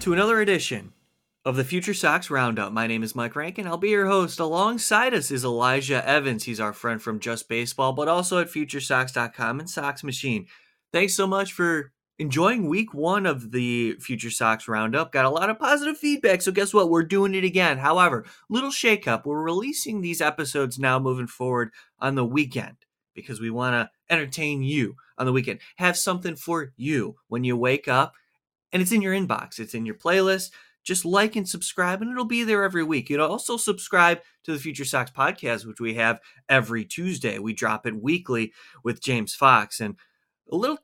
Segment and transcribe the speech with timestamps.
[0.00, 0.92] To another edition
[1.44, 2.72] of the Future Sox Roundup.
[2.72, 3.66] My name is Mike Rankin.
[3.66, 4.38] I'll be your host.
[4.38, 6.44] Alongside us is Elijah Evans.
[6.44, 10.46] He's our friend from Just Baseball, but also at FutureSox.com and Sox Machine.
[10.92, 15.12] Thanks so much for enjoying week one of the Future Sox Roundup.
[15.12, 16.90] Got a lot of positive feedback, so guess what?
[16.90, 17.78] We're doing it again.
[17.78, 19.26] However, little shakeup.
[19.26, 22.76] We're releasing these episodes now moving forward on the weekend
[23.14, 25.58] because we want to entertain you on the weekend.
[25.76, 28.14] Have something for you when you wake up
[28.72, 30.50] and it's in your inbox, it's in your playlist.
[30.84, 33.10] Just like and subscribe, and it'll be there every week.
[33.10, 36.18] You'd also subscribe to the Future Sox podcast, which we have
[36.48, 37.38] every Tuesday.
[37.38, 39.80] We drop it weekly with James Fox.
[39.80, 39.96] And
[40.50, 40.78] a little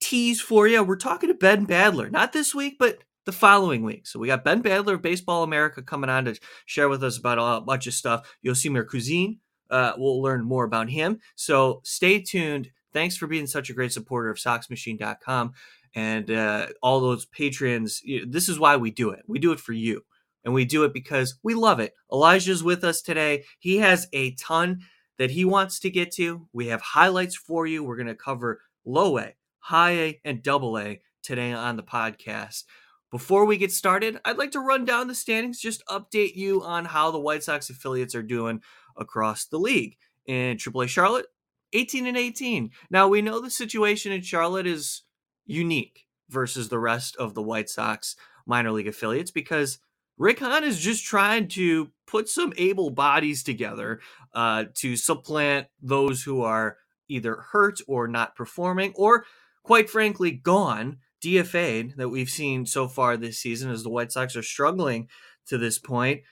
[0.00, 4.06] tease for you we're talking to Ben Badler, not this week, but the following week.
[4.06, 7.38] So we got Ben Badler of Baseball America coming on to share with us about
[7.38, 8.36] a bunch of stuff.
[8.44, 9.40] Yosimar Cuisine,
[9.70, 11.18] uh, we'll learn more about him.
[11.34, 12.70] So stay tuned.
[12.92, 15.52] Thanks for being such a great supporter of SoxMachine.com
[15.96, 18.02] and uh, all those patrons.
[18.26, 19.22] This is why we do it.
[19.26, 20.02] We do it for you,
[20.44, 21.94] and we do it because we love it.
[22.12, 23.44] Elijah's with us today.
[23.58, 24.82] He has a ton
[25.18, 26.46] that he wants to get to.
[26.52, 27.82] We have highlights for you.
[27.82, 32.64] We're going to cover low A, high A, and double A today on the podcast.
[33.10, 36.84] Before we get started, I'd like to run down the standings, just update you on
[36.84, 38.60] how the White Sox affiliates are doing
[38.96, 39.96] across the league.
[40.26, 41.26] In AAA Charlotte,
[41.72, 42.70] 18 and 18.
[42.90, 45.02] Now we know the situation in Charlotte is
[45.46, 48.16] unique versus the rest of the White Sox
[48.46, 49.78] minor league affiliates because
[50.18, 54.00] Rick Hahn is just trying to put some able bodies together
[54.32, 59.24] uh, to supplant those who are either hurt or not performing, or
[59.62, 64.36] quite frankly, gone, DFA'd that we've seen so far this season as the White Sox
[64.36, 65.08] are struggling
[65.46, 66.22] to this point.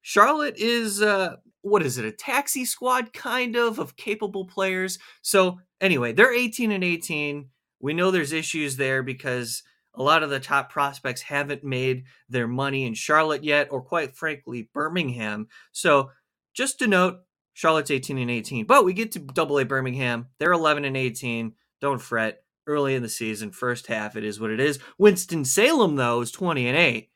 [0.00, 4.98] Charlotte is, uh, what is it, a taxi squad kind of of capable players.
[5.22, 7.48] So, anyway, they're 18 and 18.
[7.84, 9.62] We know there's issues there because
[9.94, 14.16] a lot of the top prospects haven't made their money in Charlotte yet, or quite
[14.16, 15.48] frankly, Birmingham.
[15.70, 16.10] So
[16.54, 17.18] just to note,
[17.52, 18.64] Charlotte's 18 and 18.
[18.64, 20.28] But we get to double A Birmingham.
[20.38, 21.52] They're 11 and 18.
[21.82, 22.42] Don't fret.
[22.66, 24.78] Early in the season, first half, it is what it is.
[24.96, 27.10] Winston-Salem, though, is 20 and 8.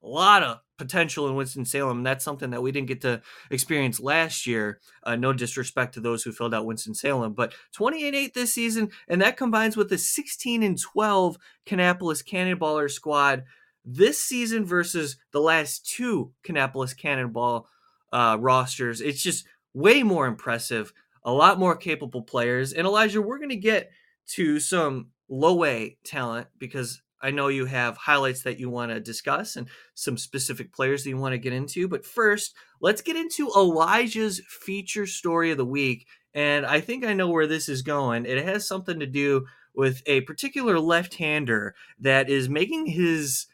[0.00, 2.02] A lot of potential in Winston-Salem.
[2.02, 4.80] That's something that we didn't get to experience last year.
[5.02, 8.90] Uh, no disrespect to those who filled out Winston-Salem, but 28 8 this season.
[9.08, 11.36] And that combines with the 16 and 12
[11.66, 13.44] Kannapolis Cannonballer squad
[13.84, 17.68] this season versus the last two Kannapolis Cannonball
[18.12, 19.00] uh, rosters.
[19.00, 20.92] It's just way more impressive,
[21.24, 22.72] a lot more capable players.
[22.72, 23.90] And Elijah, we're going to get
[24.28, 29.00] to some low A talent because I know you have highlights that you want to
[29.00, 31.88] discuss and some specific players that you want to get into.
[31.88, 36.06] But first, let's get into Elijah's feature story of the week.
[36.34, 38.26] And I think I know where this is going.
[38.26, 43.46] It has something to do with a particular left hander that is making his,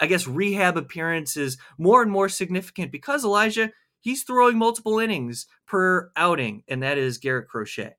[0.00, 6.10] I guess, rehab appearances more and more significant because Elijah, he's throwing multiple innings per
[6.16, 7.94] outing, and that is Garrett Crochet.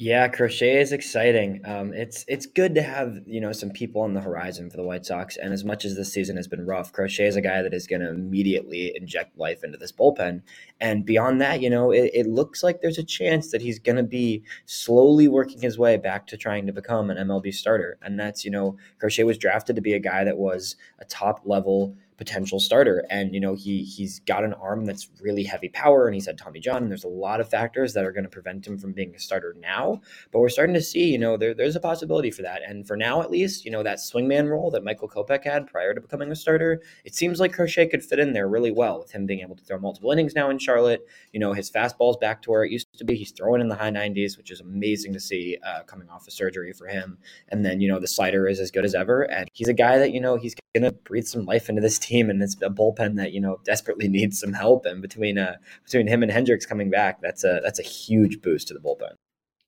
[0.00, 1.60] Yeah, crochet is exciting.
[1.64, 4.84] Um, it's it's good to have you know some people on the horizon for the
[4.84, 5.36] White Sox.
[5.36, 7.88] And as much as this season has been rough, Crochet is a guy that is
[7.88, 10.42] going to immediately inject life into this bullpen.
[10.80, 13.96] And beyond that, you know, it, it looks like there's a chance that he's going
[13.96, 17.98] to be slowly working his way back to trying to become an MLB starter.
[18.00, 21.40] And that's you know, Crochet was drafted to be a guy that was a top
[21.44, 23.06] level potential starter.
[23.08, 26.36] And you know, he he's got an arm that's really heavy power, and he's had
[26.36, 26.82] Tommy John.
[26.82, 29.18] And there's a lot of factors that are going to prevent him from being a
[29.18, 30.00] starter now.
[30.32, 32.60] But we're starting to see, you know, there, there's a possibility for that.
[32.66, 35.94] And for now, at least, you know, that swingman role that Michael Kopech had prior
[35.94, 39.12] to becoming a starter, it seems like Crochet could fit in there really well with
[39.12, 41.06] him being able to throw multiple innings now in Charlotte.
[41.32, 43.14] You know, his fastball's back to where it used to be.
[43.14, 46.32] He's throwing in the high 90s, which is amazing to see uh, coming off of
[46.32, 47.18] surgery for him.
[47.48, 49.22] And then, you know, the slider is as good as ever.
[49.22, 51.98] And he's a guy that, you know, he's going to breathe some life into this
[51.98, 52.07] team.
[52.10, 54.86] And it's a bullpen that, you know, desperately needs some help.
[54.86, 58.68] And between, uh, between him and Hendriks coming back, that's a, that's a huge boost
[58.68, 59.14] to the bullpen.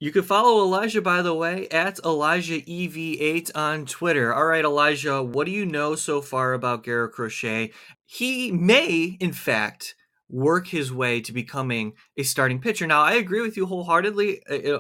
[0.03, 4.33] You can follow Elijah, by the way, at Elijah EV8 on Twitter.
[4.33, 7.71] All right, Elijah, what do you know so far about Garrett Crochet?
[8.07, 9.95] He may, in fact,
[10.31, 12.87] work his way to becoming a starting pitcher.
[12.87, 14.41] Now, I agree with you wholeheartedly.
[14.47, 14.79] Uh,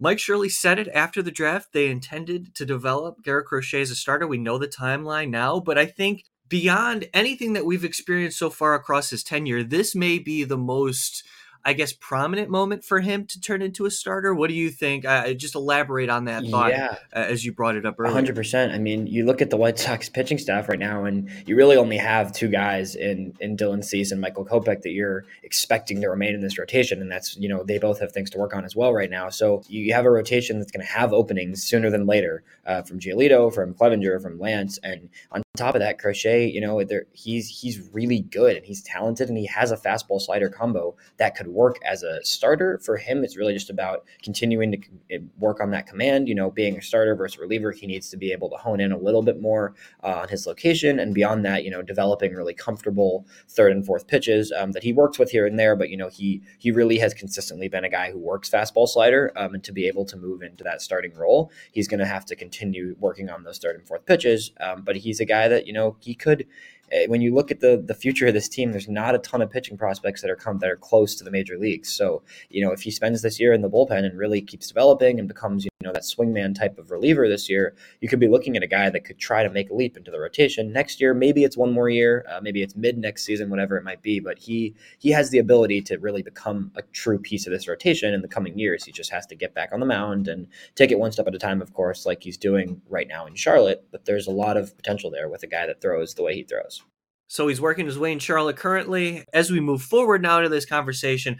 [0.00, 1.74] Mike Shirley said it after the draft.
[1.74, 4.26] They intended to develop Garrett Crochet as a starter.
[4.26, 8.74] We know the timeline now, but I think beyond anything that we've experienced so far
[8.74, 11.24] across his tenure, this may be the most
[11.64, 14.34] I guess, prominent moment for him to turn into a starter?
[14.34, 15.04] What do you think?
[15.04, 16.96] Uh, just elaborate on that thought yeah.
[17.14, 18.32] Uh, as you brought it up earlier.
[18.32, 18.74] 100%.
[18.74, 21.76] I mean, you look at the White Sox pitching staff right now, and you really
[21.76, 26.08] only have two guys in, in Dylan Cease and Michael Kopech that you're expecting to
[26.08, 27.00] remain in this rotation.
[27.00, 29.28] And that's, you know, they both have things to work on as well right now.
[29.28, 32.98] So you have a rotation that's going to have openings sooner than later uh, from
[32.98, 34.78] Giolito, from Clevinger, from Lance.
[34.82, 36.82] And on top of that, Crochet, you know,
[37.12, 41.36] he's he's really good and he's talented and he has a fastball slider combo that
[41.36, 42.78] could work as a starter.
[42.84, 46.28] For him, it's really just about continuing to work on that command.
[46.28, 48.92] You know, being a starter versus reliever, he needs to be able to hone in
[48.92, 52.54] a little bit more uh, on his location, and beyond that, you know, developing really
[52.54, 55.76] comfortable third and fourth pitches um, that he works with here and there.
[55.76, 59.32] But you know, he he really has consistently been a guy who works fastball slider,
[59.36, 62.24] um, and to be able to move into that starting role, he's going to have
[62.26, 64.52] to continue working on those third and fourth pitches.
[64.60, 66.46] Um, but he's a guy that you know he could
[66.92, 69.42] Uh, when you look at the the future of this team, there's not a ton
[69.42, 71.92] of pitching prospects that are come that are close to the major leagues.
[71.92, 75.18] So you know, if he spends this year in the bullpen and really keeps developing
[75.18, 78.56] and becomes you know that swingman type of reliever this year, you could be looking
[78.56, 81.12] at a guy that could try to make a leap into the rotation next year.
[81.12, 84.20] Maybe it's one more year, uh, maybe it's mid next season, whatever it might be.
[84.20, 88.14] But he he has the ability to really become a true piece of this rotation
[88.14, 88.84] in the coming years.
[88.84, 90.46] He just has to get back on the mound and
[90.76, 93.34] take it one step at a time, of course, like he's doing right now in
[93.34, 93.84] Charlotte.
[93.90, 96.44] But there's a lot of potential there with a guy that throws the way he
[96.44, 96.80] throws.
[97.26, 99.24] So he's working his way in Charlotte currently.
[99.32, 101.38] As we move forward now to this conversation,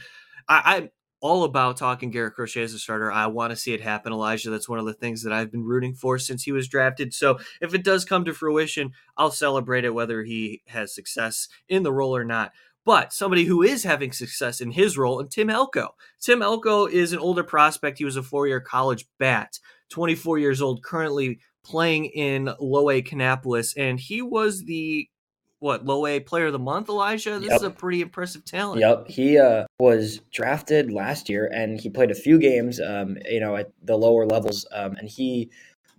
[0.48, 0.88] I,
[1.22, 3.10] all about talking Garrett Crochet as a starter.
[3.10, 4.50] I want to see it happen, Elijah.
[4.50, 7.14] That's one of the things that I've been rooting for since he was drafted.
[7.14, 11.84] So if it does come to fruition, I'll celebrate it whether he has success in
[11.84, 12.52] the role or not.
[12.84, 15.94] But somebody who is having success in his role, and Tim Elko.
[16.20, 17.98] Tim Elko is an older prospect.
[17.98, 19.60] He was a four year college bat,
[19.90, 25.08] 24 years old, currently playing in low A Kannapolis, and he was the
[25.62, 27.38] what low A player of the month, Elijah.
[27.38, 27.56] This yep.
[27.56, 28.80] is a pretty impressive talent.
[28.80, 33.40] Yep, he uh, was drafted last year, and he played a few games, um, you
[33.40, 35.50] know, at the lower levels, um, and he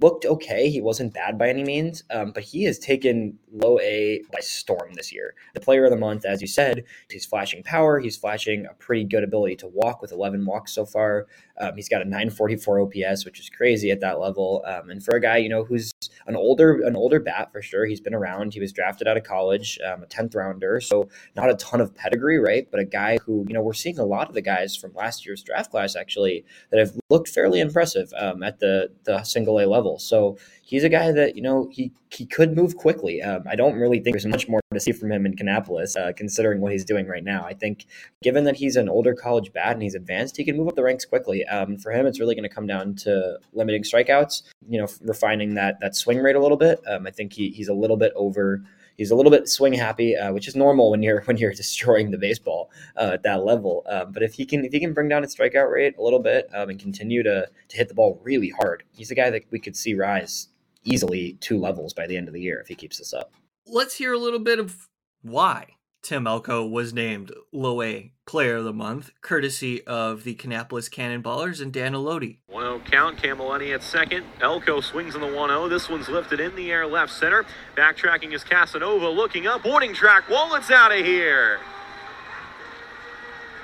[0.02, 0.70] looked okay.
[0.70, 4.94] He wasn't bad by any means, um, but he has taken low A by storm
[4.96, 5.34] this year.
[5.54, 8.00] The player of the month, as you said, he's flashing power.
[8.00, 11.28] He's flashing a pretty good ability to walk with 11 walks so far.
[11.60, 14.64] Um, he's got a 944 OPS, which is crazy at that level.
[14.66, 15.92] Um, and for a guy, you know, who's
[16.26, 18.54] an older an older bat for sure, he's been around.
[18.54, 21.94] He was drafted out of college, um, a 10th rounder, so not a ton of
[21.96, 22.68] pedigree, right?
[22.70, 25.26] But a guy who, you know, we're seeing a lot of the guys from last
[25.26, 29.66] year's draft class actually that have looked fairly impressive um, at the the single A
[29.66, 30.00] level.
[30.00, 33.22] So he's a guy that you know he he could move quickly.
[33.22, 36.14] Um, I don't really think there's much more to see from him in Kannapolis, uh,
[36.14, 37.46] considering what he's doing right now.
[37.46, 37.86] I think
[38.24, 40.84] given that he's an older college bat and he's advanced, he can move up the
[40.84, 41.46] ranks quickly.
[41.46, 44.44] Um, for him, it's really going to come down to limiting strikeouts.
[44.70, 46.80] You know, refining that that swing rate a little bit.
[46.88, 48.64] Um, I think he he's a little bit over
[48.98, 52.12] he's a little bit swing happy, uh, which is normal when you're when you're destroying
[52.12, 53.84] the baseball uh, at that level.
[53.90, 56.20] Um, but if he can if he can bring down his strikeout rate a little
[56.20, 59.44] bit um, and continue to to hit the ball really hard, he's a guy that
[59.52, 60.48] we could see rise
[60.84, 63.32] easily two levels by the end of the year if he keeps this up.
[63.66, 64.90] Let's hear a little bit of
[65.22, 70.90] why Tim Elko was named Low A Player of the Month, courtesy of the Kannapolis
[70.90, 72.40] Cannonballers and Dan Helotie.
[72.48, 74.26] 1 0 count, Camillani at second.
[74.42, 75.70] Elko swings on the 1 0.
[75.70, 77.46] This one's lifted in the air left center.
[77.78, 79.66] Backtracking is Casanova looking up.
[79.66, 80.30] Warning track.
[80.30, 81.60] Wallet's out of here.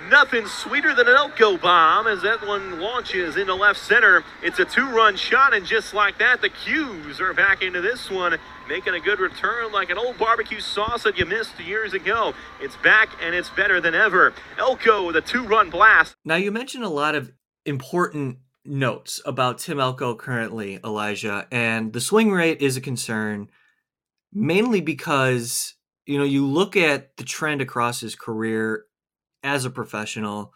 [0.07, 4.23] Nothing sweeter than an Elko bomb as that one launches into left center.
[4.41, 8.09] It's a two run shot, and just like that, the Qs are back into this
[8.09, 8.37] one,
[8.67, 12.33] making a good return like an old barbecue sauce that you missed years ago.
[12.61, 14.33] It's back and it's better than ever.
[14.57, 16.15] Elko with a two run blast.
[16.23, 17.31] Now, you mentioned a lot of
[17.65, 23.49] important notes about Tim Elko currently, Elijah, and the swing rate is a concern
[24.31, 28.85] mainly because you know you look at the trend across his career
[29.43, 30.53] as a professional.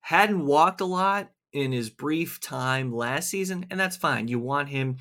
[0.00, 4.28] Hadn't walked a lot in his brief time last season, and that's fine.
[4.28, 4.96] You want him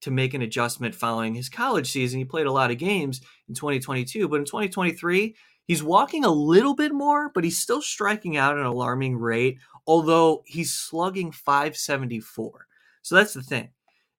[0.00, 2.18] to make an adjustment following his college season.
[2.18, 6.74] He played a lot of games in 2022, but in 2023, he's walking a little
[6.74, 12.66] bit more, but he's still striking out at an alarming rate, although he's slugging 574.
[13.02, 13.70] So that's the thing.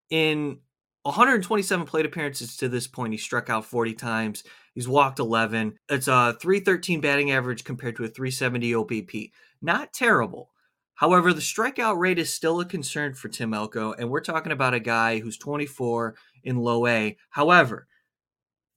[0.09, 0.59] In
[1.03, 4.43] 127 plate appearances to this point, he struck out 40 times.
[4.79, 5.77] He's walked 11.
[5.89, 9.31] It's a 313 batting average compared to a 370 OBP.
[9.61, 10.51] Not terrible.
[10.93, 14.73] However, the strikeout rate is still a concern for Tim Elko, and we're talking about
[14.73, 17.17] a guy who's 24 in low A.
[17.31, 17.87] However,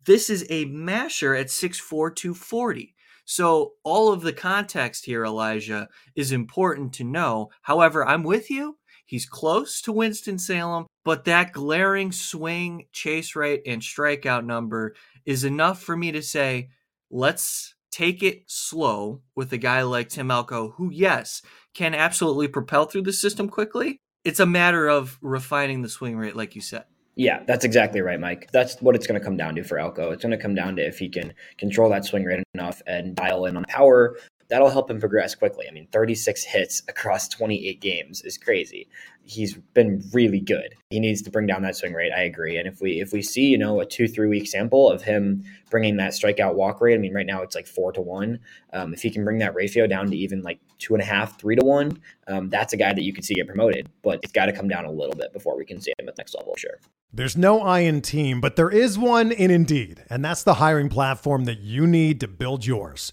[0.04, 2.96] this is a masher at 6'4, 240.
[3.24, 7.50] So, all of the context here, Elijah, is important to know.
[7.60, 8.76] However, I'm with you.
[9.12, 14.94] He's close to Winston-Salem, but that glaring swing, chase rate, and strikeout number
[15.26, 16.70] is enough for me to say,
[17.10, 21.42] let's take it slow with a guy like Tim Elko, who, yes,
[21.74, 23.98] can absolutely propel through the system quickly.
[24.24, 26.84] It's a matter of refining the swing rate, like you said.
[27.14, 28.48] Yeah, that's exactly right, Mike.
[28.50, 30.12] That's what it's going to come down to for Elko.
[30.12, 33.14] It's going to come down to if he can control that swing rate enough and
[33.14, 34.16] dial in on power.
[34.52, 35.64] That'll help him progress quickly.
[35.66, 38.86] I mean, 36 hits across 28 games is crazy
[39.24, 40.74] he's been really good.
[40.90, 42.12] He needs to bring down that swing rate.
[42.12, 42.56] I agree.
[42.58, 45.44] And if we if we see you know a two three week sample of him
[45.70, 48.40] bringing that strikeout walk rate, I mean right now it's like four to one.
[48.72, 51.38] Um, if he can bring that ratio down to even like two and a half,
[51.38, 53.88] three to one, um, that's a guy that you could see get promoted.
[54.02, 56.18] But it's got to come down a little bit before we can see him at
[56.18, 56.54] next level.
[56.56, 56.78] Sure.
[57.14, 60.88] There's no I in team, but there is one in Indeed, and that's the hiring
[60.88, 63.12] platform that you need to build yours.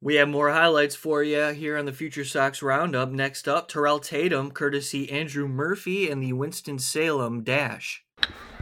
[0.00, 3.10] We have more highlights for you here on the Future Sox Roundup.
[3.10, 8.04] Next up, Terrell Tatum, courtesy Andrew Murphy and the Winston-Salem Dash.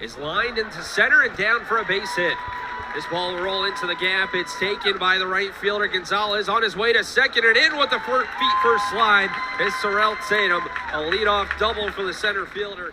[0.01, 2.37] Is lined into center and down for a base hit.
[2.95, 4.35] This ball will roll into the gap.
[4.35, 7.91] It's taken by the right fielder Gonzalez on his way to second and in with
[7.91, 9.31] the feet first slide.
[9.59, 10.63] It's Terrell Tatum,
[10.93, 12.93] a leadoff double for the center fielder.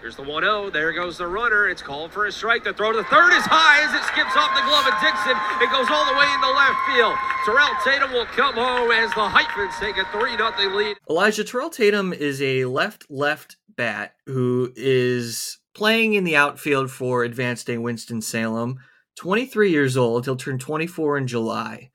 [0.00, 0.70] Here's the 1 0.
[0.70, 1.68] There goes the runner.
[1.68, 2.64] It's called for a strike.
[2.64, 5.36] The throw to the third is high as it skips off the glove of Dixon.
[5.60, 7.14] It goes all the way into left field.
[7.44, 10.96] Terrell Tatum will come home as the Heitmans take a 3 0 lead.
[11.10, 17.22] Elijah Terrell Tatum is a left left bat who is playing in the outfield for
[17.22, 18.78] Advanced A Winston-Salem.
[19.16, 20.24] 23 years old.
[20.24, 21.90] He'll turn 24 in July.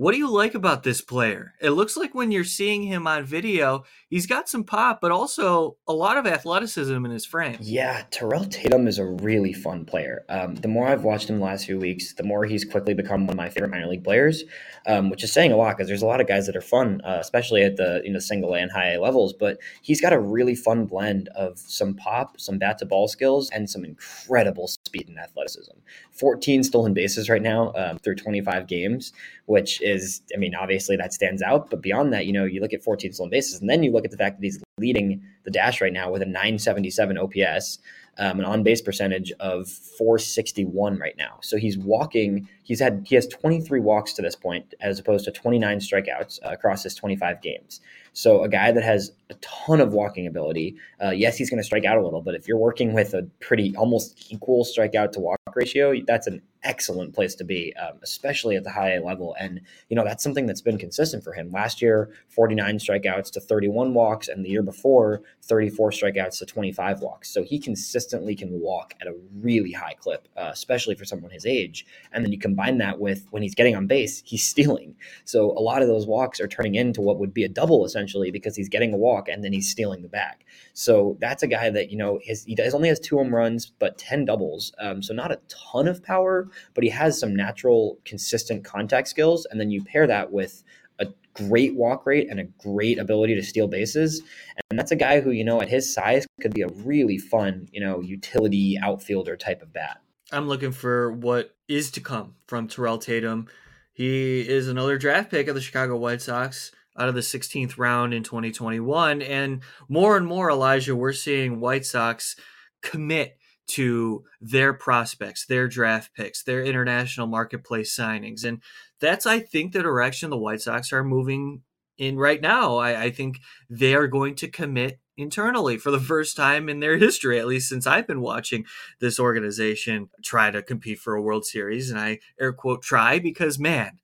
[0.00, 1.52] What do you like about this player?
[1.60, 5.76] It looks like when you're seeing him on video, he's got some pop, but also
[5.86, 7.58] a lot of athleticism in his frame.
[7.60, 10.24] Yeah, Terrell Tatum is a really fun player.
[10.30, 13.26] Um, the more I've watched him the last few weeks, the more he's quickly become
[13.26, 14.42] one of my favorite minor league players,
[14.86, 17.02] um, which is saying a lot because there's a lot of guys that are fun,
[17.04, 19.34] uh, especially at the you know single A and high A levels.
[19.34, 23.50] But he's got a really fun blend of some pop, some bat to ball skills,
[23.50, 25.72] and some incredible speed and athleticism.
[26.10, 29.12] 14 stolen bases right now um, through 25 games,
[29.46, 31.70] which is, I mean, obviously that stands out.
[31.70, 34.04] But beyond that, you know, you look at 14 stolen bases, and then you look
[34.04, 37.78] at the fact that he's leading the dash right now with a 977 OPS,
[38.18, 41.38] um, an on base percentage of 461 right now.
[41.42, 42.48] So he's walking.
[42.64, 46.50] He's had he has 23 walks to this point, as opposed to 29 strikeouts uh,
[46.50, 47.80] across his 25 games.
[48.12, 50.76] So a guy that has a ton of walking ability.
[51.02, 53.22] Uh, yes, he's going to strike out a little, but if you're working with a
[53.40, 58.54] pretty almost equal strikeout to walk ratio, that's an excellent place to be, um, especially
[58.54, 59.34] at the high A level.
[59.40, 61.50] And, you know, that's something that's been consistent for him.
[61.50, 67.00] Last year, 49 strikeouts to 31 walks, and the year before, 34 strikeouts to 25
[67.00, 67.30] walks.
[67.30, 71.46] So he consistently can walk at a really high clip, uh, especially for someone his
[71.46, 71.86] age.
[72.12, 74.96] And then you combine that with when he's getting on base, he's stealing.
[75.24, 77.99] So a lot of those walks are turning into what would be a double essentially
[78.30, 80.44] because he's getting a walk and then he's stealing the bag.
[80.72, 83.66] So that's a guy that, you know, his, he does, only has two home runs,
[83.66, 84.72] but 10 doubles.
[84.78, 89.46] Um, so not a ton of power, but he has some natural, consistent contact skills.
[89.50, 90.62] And then you pair that with
[90.98, 94.22] a great walk rate and a great ability to steal bases.
[94.70, 97.68] And that's a guy who, you know, at his size could be a really fun,
[97.72, 100.00] you know, utility outfielder type of bat.
[100.32, 103.48] I'm looking for what is to come from Terrell Tatum.
[103.92, 108.12] He is another draft pick of the Chicago White Sox out of the 16th round
[108.12, 109.22] in 2021.
[109.22, 112.36] And more and more, Elijah, we're seeing White Sox
[112.82, 113.38] commit
[113.68, 118.44] to their prospects, their draft picks, their international marketplace signings.
[118.44, 118.60] And
[119.00, 121.62] that's, I think, the direction the White Sox are moving
[121.96, 122.76] in right now.
[122.76, 126.96] I, I, think they are going to commit internally for the first time in their
[126.96, 128.64] history, at least since I've been watching
[129.00, 131.90] this organization try to compete for a World Series.
[131.90, 133.98] And I air quote try because, man,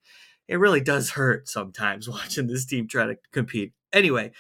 [0.49, 3.73] it really does hurt sometimes watching this team try to compete.
[3.93, 4.33] Anyway,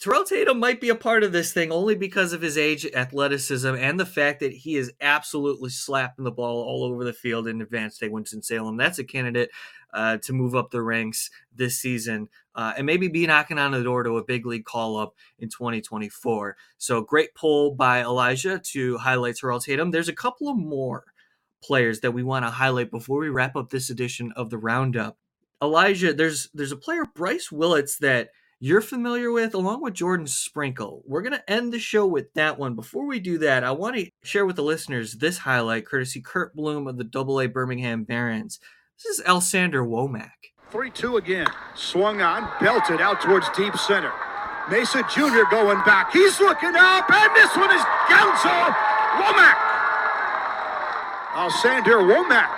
[0.00, 3.74] Terrell Tatum might be a part of this thing only because of his age, athleticism,
[3.74, 7.60] and the fact that he is absolutely slapping the ball all over the field in
[7.60, 8.76] advanced A Winston-Salem.
[8.76, 9.50] That's a candidate
[9.92, 13.82] uh, to move up the ranks this season uh, and maybe be knocking on the
[13.82, 16.56] door to a big league call up in 2024.
[16.76, 19.90] So great pull by Elijah to highlight Terrell Tatum.
[19.90, 21.06] There's a couple of more
[21.60, 25.18] players that we want to highlight before we wrap up this edition of the Roundup.
[25.62, 31.02] Elijah, there's there's a player Bryce Willits that you're familiar with, along with Jordan Sprinkle.
[31.06, 32.74] We're to end the show with that one.
[32.74, 36.54] Before we do that, I want to share with the listeners this highlight, courtesy Curt
[36.54, 38.58] Bloom of the AA Birmingham Barons.
[38.96, 40.30] This is Alsander Womack.
[40.70, 41.46] 3 2 again.
[41.74, 44.12] Swung on, belted out towards deep center.
[44.70, 45.48] Mesa Jr.
[45.50, 46.12] going back.
[46.12, 48.74] He's looking up, and this one is Gonzo
[49.22, 49.56] Womack.
[51.34, 52.57] Alsander Womack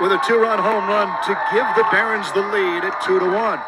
[0.00, 3.30] with a two run home run to give the Barons the lead at 2 to
[3.30, 3.60] 1.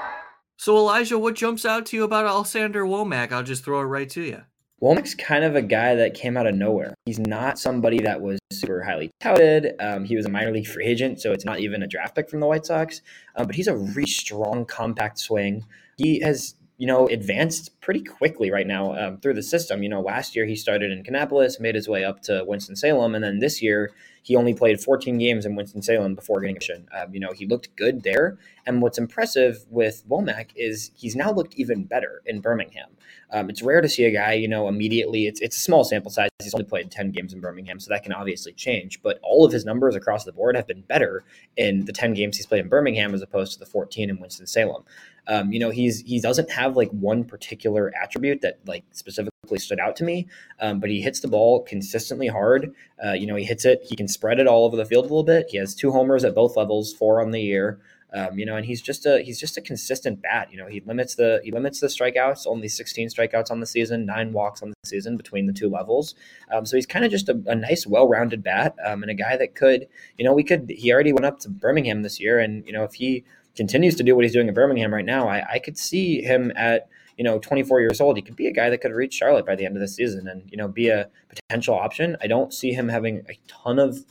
[0.59, 3.33] So, Elijah, what jumps out to you about Alsander Womack?
[3.33, 4.43] I'll just throw it right to you.
[4.83, 6.95] Womack's kind of a guy that came out of nowhere.
[7.05, 9.75] He's not somebody that was super highly touted.
[9.81, 12.31] Um, he was a minor league free agent, so it's not even a draft pick
[12.31, 13.03] from the White Sox.
[13.37, 15.67] Um, but he's a really strong, compact swing.
[15.99, 19.83] He has you know, advanced pretty quickly right now um, through the system.
[19.83, 23.15] You know, last year he started in Kannapolis, made his way up to Winston Salem,
[23.15, 23.91] and then this year
[24.23, 27.45] he only played 14 games in Winston Salem before getting a um, You know, he
[27.45, 28.39] looked good there.
[28.65, 32.89] And what's impressive with Womack is he's now looked even better in Birmingham.
[33.33, 35.27] Um, it's rare to see a guy, you know, immediately.
[35.27, 36.31] It's it's a small sample size.
[36.43, 39.03] He's only played 10 games in Birmingham, so that can obviously change.
[39.03, 41.25] But all of his numbers across the board have been better
[41.57, 44.47] in the 10 games he's played in Birmingham as opposed to the 14 in Winston
[44.47, 44.85] Salem.
[45.27, 49.79] Um, you know, he's he doesn't have like one particular attribute that like specifically stood
[49.81, 50.27] out to me,
[50.61, 52.75] um, but he hits the ball consistently hard.
[53.05, 53.81] Uh, you know, he hits it.
[53.85, 55.47] He can spread it all over the field a little bit.
[55.51, 57.81] He has two homers at both levels, four on the year.
[58.13, 60.49] Um, you know, and he's just a he's just a consistent bat.
[60.51, 64.05] You know, he limits the he limits the strikeouts, only 16 strikeouts on the season,
[64.05, 66.15] nine walks on the season between the two levels.
[66.53, 69.37] Um, so he's kind of just a, a, nice, well-rounded bat, um, and a guy
[69.37, 69.87] that could,
[70.19, 70.71] you know, we could.
[70.71, 73.25] He already went up to Birmingham this year, and you know, if he
[73.55, 76.53] continues to do what he's doing in Birmingham right now, I, I could see him
[76.57, 78.17] at you know 24 years old.
[78.17, 80.27] He could be a guy that could reach Charlotte by the end of the season
[80.27, 82.17] and you know be a potential option.
[82.21, 84.05] I don't see him having a ton of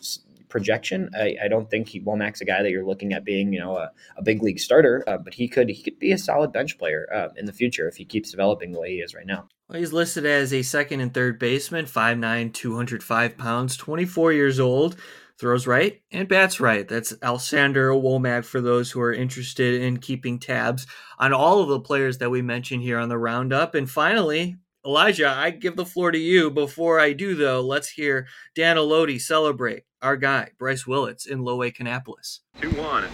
[0.50, 1.10] projection.
[1.16, 3.78] I, I don't think he Womack's a guy that you're looking at being, you know,
[3.78, 6.78] a, a big league starter, uh, but he could he could be a solid bench
[6.78, 9.48] player uh, in the future if he keeps developing the way he is right now.
[9.70, 14.98] Well, he's listed as a second and third baseman, 5'9", 205 pounds, 24 years old
[15.40, 16.88] throws right and bats right.
[16.88, 20.86] That's Alsander Womack for those who are interested in keeping tabs
[21.18, 23.74] on all of the players that we mentioned here on the roundup.
[23.74, 26.52] And finally, Elijah, I give the floor to you.
[26.52, 31.62] Before I do, though, let's hear Dan Helotie celebrate our guy, Bryce Willits, in Low
[31.64, 32.40] A Kannapolis.
[32.62, 33.06] 2 1.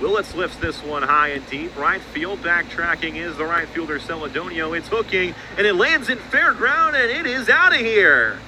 [0.00, 1.74] Willits lifts this one high and deep.
[1.76, 4.76] Right field backtracking is the right fielder Celedonio.
[4.76, 8.38] It's hooking and it lands in fair ground and it is out of here.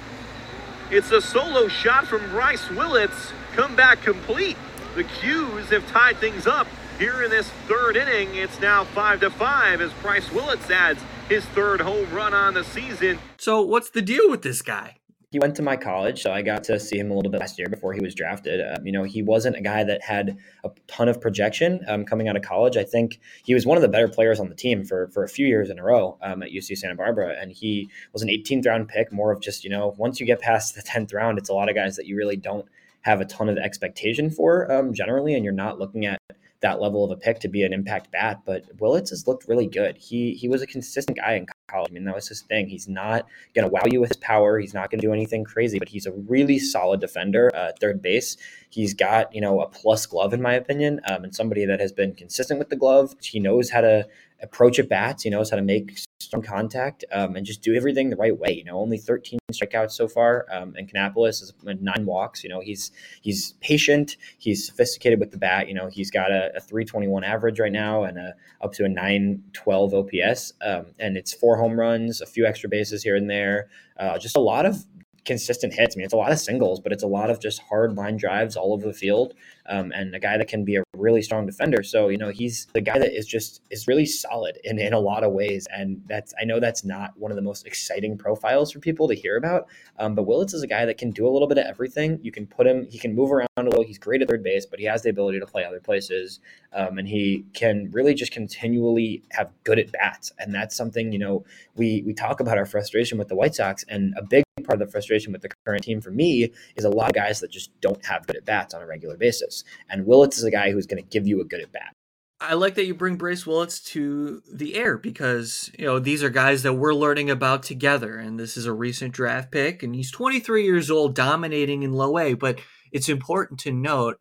[0.90, 3.33] It's a solo shot from Bryce Willits.
[3.55, 4.59] Comeback complete.
[4.94, 6.66] The Qs have tied things up
[6.98, 8.35] here in this third inning.
[8.35, 12.64] It's now five to five as Bryce Willits adds his third home run on the
[12.64, 13.18] season.
[13.38, 14.97] So what's the deal with this guy?
[15.30, 17.58] He went to my college, so I got to see him a little bit last
[17.58, 18.62] year before he was drafted.
[18.62, 22.28] Um, you know, he wasn't a guy that had a ton of projection um, coming
[22.28, 22.78] out of college.
[22.78, 25.28] I think he was one of the better players on the team for for a
[25.28, 28.66] few years in a row um, at UC Santa Barbara, and he was an 18th
[28.66, 29.12] round pick.
[29.12, 31.68] More of just you know, once you get past the 10th round, it's a lot
[31.68, 32.64] of guys that you really don't
[33.02, 36.18] have a ton of expectation for um, generally, and you're not looking at
[36.60, 38.40] that level of a pick to be an impact bat.
[38.44, 39.96] But Willits has looked really good.
[39.96, 41.90] He he was a consistent guy in college.
[41.90, 42.68] I mean, that was his thing.
[42.68, 44.58] He's not going to wow you with his power.
[44.58, 48.02] He's not going to do anything crazy, but he's a really solid defender uh, third
[48.02, 48.36] base.
[48.70, 51.92] He's got, you know, a plus glove, in my opinion, um, and somebody that has
[51.92, 53.14] been consistent with the glove.
[53.20, 54.06] He knows how to
[54.42, 55.22] approach at bats.
[55.22, 58.52] He knows how to make strong contact um, and just do everything the right way.
[58.52, 62.42] You know, only 13 strikeouts so far, um, and Kannapolis is nine walks.
[62.42, 62.90] You know, he's
[63.22, 64.16] he's patient.
[64.38, 65.68] He's sophisticated with the bat.
[65.68, 68.88] You know, he's got a, a 321 average right now and a, up to a
[68.88, 73.68] 912 OPS, um, and it's four home runs, a few extra bases here and there.
[73.96, 74.85] Uh, just a lot of
[75.24, 75.94] consistent hits.
[75.94, 78.16] I mean, it's a lot of singles, but it's a lot of just hard line
[78.16, 79.35] drives all over the field.
[79.68, 81.83] Um, and a guy that can be a really strong defender.
[81.83, 84.98] So, you know, he's the guy that is just is really solid in, in a
[84.98, 85.66] lot of ways.
[85.70, 89.14] And that's I know that's not one of the most exciting profiles for people to
[89.14, 89.66] hear about.
[89.98, 92.18] Um, but Willits is a guy that can do a little bit of everything.
[92.22, 93.85] You can put him, he can move around a little.
[93.85, 96.40] He's great at third base, but he has the ability to play other places.
[96.72, 100.33] Um, and he can really just continually have good at bats.
[100.38, 103.85] And that's something, you know, we we talk about our frustration with the White Sox,
[103.88, 106.90] and a big part of the frustration with the current team for me is a
[106.90, 109.57] lot of guys that just don't have good at bats on a regular basis.
[109.88, 111.94] And Willits is a guy who's going to give you a good at bat.
[112.40, 116.30] I like that you bring Bryce Willits to the air because, you know, these are
[116.30, 118.16] guys that we're learning about together.
[118.16, 122.16] And this is a recent draft pick, and he's 23 years old, dominating in low
[122.16, 122.34] A.
[122.34, 122.60] But
[122.92, 124.20] it's important to note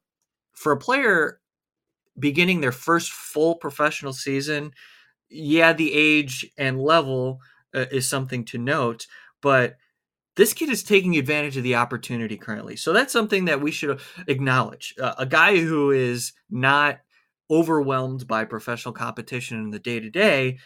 [0.53, 1.39] for a player
[2.17, 4.71] beginning their first full professional season,
[5.29, 7.39] yeah, the age and level
[7.75, 9.07] uh, is something to note,
[9.41, 9.77] but
[10.37, 12.75] this kid is taking advantage of the opportunity currently.
[12.77, 14.95] So that's something that we should acknowledge.
[15.01, 16.99] Uh, a guy who is not
[17.49, 20.59] overwhelmed by professional competition in the day to day.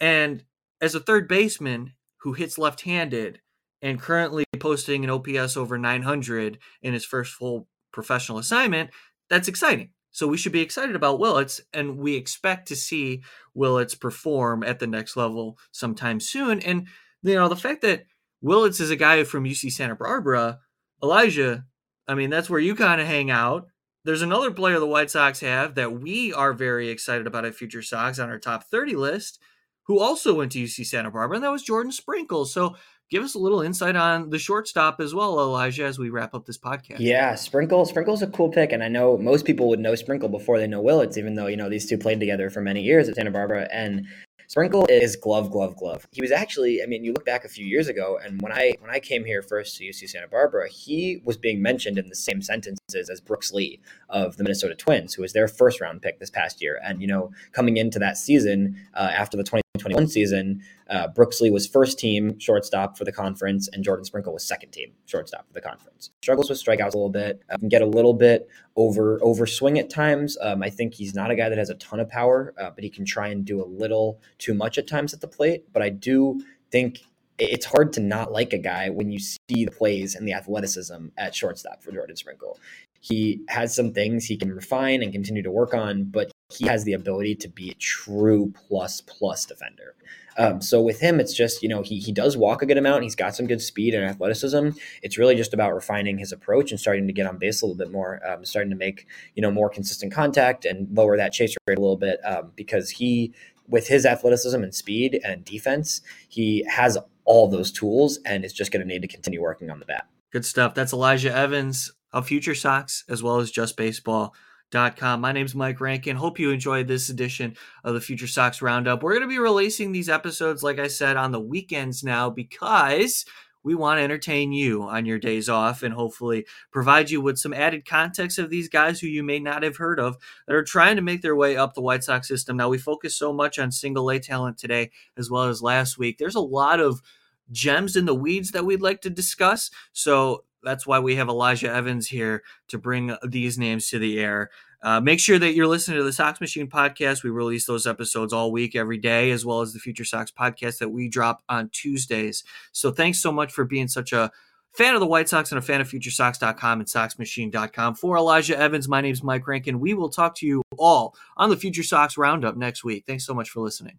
[0.00, 0.42] And
[0.80, 3.40] as a third baseman who hits left handed
[3.82, 8.90] and currently posting an OPS over 900 in his first full professional assignment,
[9.28, 9.90] that's exciting.
[10.12, 13.22] So we should be excited about Willits, and we expect to see
[13.54, 16.60] Willits perform at the next level sometime soon.
[16.60, 16.88] And
[17.22, 18.06] you know, the fact that
[18.42, 20.60] Willits is a guy from UC Santa Barbara,
[21.02, 21.64] Elijah,
[22.10, 23.68] I mean, that's where you kind of hang out.
[24.04, 27.82] There's another player the White Sox have that we are very excited about at Future
[27.82, 29.38] Sox on our top 30 list,
[29.84, 32.46] who also went to UC Santa Barbara, and that was Jordan Sprinkle.
[32.46, 32.74] So
[33.12, 36.46] give us a little insight on the shortstop as well, Elijah, as we wrap up
[36.46, 36.96] this podcast.
[36.98, 40.58] Yeah, Sprinkle Sprinkle's a cool pick, and I know most people would know Sprinkle before
[40.58, 43.14] they know Willits, even though you know these two played together for many years at
[43.14, 43.68] Santa Barbara.
[43.72, 44.06] And
[44.50, 46.08] Sprinkle is glove, glove, glove.
[46.10, 48.72] He was actually, I mean, you look back a few years ago, and when I
[48.80, 52.16] when I came here first to UC Santa Barbara, he was being mentioned in the
[52.16, 56.18] same sentences as Brooks Lee of the Minnesota Twins, who was their first round pick
[56.18, 56.80] this past year.
[56.82, 59.44] And you know, coming into that season uh, after the
[59.80, 64.32] 2021 season, uh, Brooks Lee was first team shortstop for the conference, and Jordan Sprinkle
[64.32, 66.10] was second team shortstop for the conference.
[66.22, 69.78] Struggles with strikeouts a little bit, uh, can get a little bit over over swing
[69.78, 70.36] at times.
[70.40, 72.84] Um, I think he's not a guy that has a ton of power, uh, but
[72.84, 75.72] he can try and do a little too much at times at the plate.
[75.72, 77.00] But I do think
[77.38, 81.06] it's hard to not like a guy when you see the plays and the athleticism
[81.16, 82.58] at shortstop for Jordan Sprinkle.
[83.00, 86.84] He has some things he can refine and continue to work on, but he has
[86.84, 89.94] the ability to be a true plus plus defender.
[90.36, 93.02] Um, so with him, it's just you know he he does walk a good amount.
[93.02, 94.70] He's got some good speed and athleticism.
[95.02, 97.76] It's really just about refining his approach and starting to get on base a little
[97.76, 101.56] bit more, um, starting to make you know more consistent contact and lower that chase
[101.66, 103.32] rate a little bit um, because he
[103.68, 108.72] with his athleticism and speed and defense, he has all those tools and is just
[108.72, 110.08] going to need to continue working on the bat.
[110.32, 110.74] Good stuff.
[110.74, 114.34] That's Elijah Evans of Future Sox as well as Just Baseball.
[114.72, 115.20] Com.
[115.20, 116.14] My name's Mike Rankin.
[116.14, 119.02] Hope you enjoyed this edition of the Future Sox Roundup.
[119.02, 123.24] We're going to be releasing these episodes, like I said, on the weekends now because
[123.64, 127.52] we want to entertain you on your days off and hopefully provide you with some
[127.52, 130.96] added context of these guys who you may not have heard of that are trying
[130.96, 132.56] to make their way up the White Sox system.
[132.56, 136.18] Now, we focus so much on single A talent today as well as last week.
[136.18, 137.02] There's a lot of
[137.50, 139.70] gems in the weeds that we'd like to discuss.
[139.92, 144.50] So that's why we have Elijah Evans here to bring these names to the air.
[144.82, 147.22] Uh, make sure that you're listening to the Sox Machine podcast.
[147.22, 150.78] We release those episodes all week, every day, as well as the Future Sox podcast
[150.78, 152.44] that we drop on Tuesdays.
[152.72, 154.30] So thanks so much for being such a
[154.72, 157.94] fan of the White Sox and a fan of FutureSox.com and SoxMachine.com.
[157.96, 159.80] For Elijah Evans, my name is Mike Rankin.
[159.80, 163.04] We will talk to you all on the Future Sox Roundup next week.
[163.06, 163.98] Thanks so much for listening.